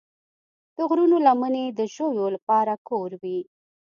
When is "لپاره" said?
2.35-2.73